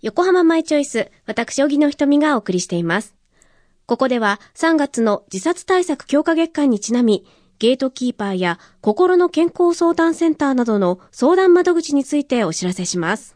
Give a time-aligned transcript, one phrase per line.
[0.00, 3.16] 横浜マイチョイス、私、小木の瞳がお送りしています。
[3.84, 7.26] ここでは3月の自殺対策強化月間にちなみ、
[7.58, 13.34] ゲートキーパーや心の健康相談センターなどの相談窓口についてお知らせします。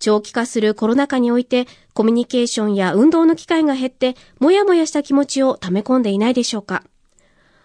[0.00, 6.82] 長期化するコロナ禍において、コミュニケーションや運動の機会が減って、もやもやした気持ちを溜め込んでいないでしょうか。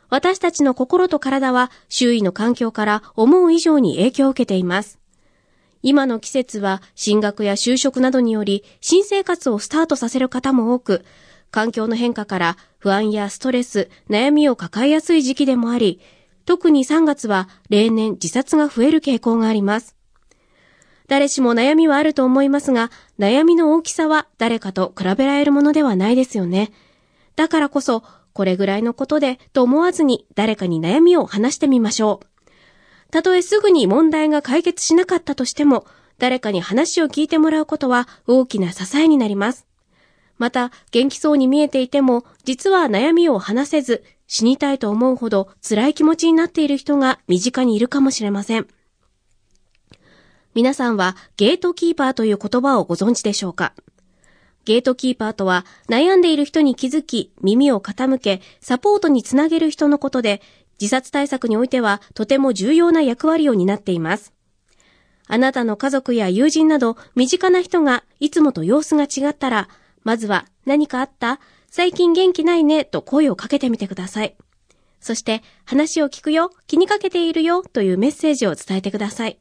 [0.09, 5.00] 私たちの心と体は周囲の環境から思う以上に影響を受けています。
[5.83, 11.05] 今の季節は進学や就職などにより新生活をスタートさせる方も多く、
[11.49, 15.99] 環境の変化から不安やストレス、悩みを抱えやすい時期でもあり、
[16.45, 19.95] 特に3月は例年自殺が増える傾向があります。
[21.07, 22.89] 誰しも悩みはあると思いますが、
[23.19, 26.71] 悩みの大きさは誰かと比べられるものではないですよね。
[27.35, 28.03] だからこそ、
[28.33, 32.30] これぐらいのことでと思わずに誰かに悩みを話してみましょう。
[33.11, 35.85] たとえすぐに問題が解決しなかったとしても、
[36.17, 39.67] 誰かに話を聞いてもらうことは大きな支えになります。
[40.37, 48.67] また、元気そうに見えていても、実は悩みを話せず、死にたいと思うほど辛い気持ちになっている人が身近にいるかもしれません。
[50.53, 53.73] 皆さんはゲートキーパーという言葉をご存知でしょうか？
[54.63, 60.41] ゲートキーパーとは悩んでいる人に気づき、耳を傾け、サポートにつなげる人のことで、
[60.81, 64.33] 自殺対策においてはとても重要な役割を担っています。
[65.27, 69.69] あなたの家族や友人など身近な人がいつもと様子が違ったら、
[70.03, 71.39] まずは何かあった？
[71.69, 72.83] 最近元気ないね？
[72.83, 74.35] と声をかけてみてください。
[74.99, 77.61] そして話を聞くよ、気にかけているよ？
[77.61, 79.39] というメッセージを伝えてください。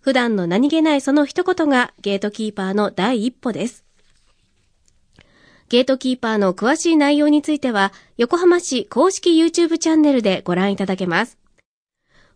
[0.00, 3.83] 普段の何気ないその一言がゲートキーパーの第一歩です。
[5.74, 11.36] ゲートキーパーの詳しい内容については、横浜市公式 YouTube チャンネルでご覧いただけます。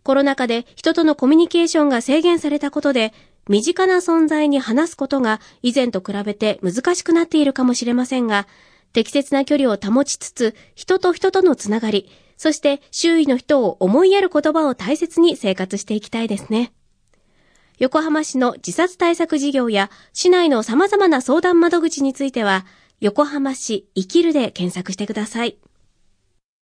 [0.03, 3.15] コロナ禍で人とのコミュニケーションが制限されたことで、
[3.49, 8.49] 身近な存在に話すことが以前と比べて難しくなっているかもしれませんが、
[8.93, 16.73] 適切な距離を保ちつつ、人と人とのつながり、そして周囲の人を思いやる言葉を大切に生活していきたいですね。
[17.79, 22.67] 横浜市の自殺対策事業や市内の様々な相談窓口については、
[23.01, 25.57] 横浜市生きるで検索してください。